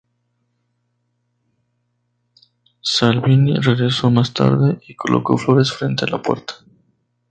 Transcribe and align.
Salvini 2.81 3.57
regresó 3.59 4.09
más 4.09 4.33
tarde 4.33 4.79
y 4.87 4.95
colocó 4.95 5.37
flores 5.37 5.71
frente 5.71 6.05
a 6.05 6.07
la 6.07 6.19
puerta. 6.23 6.55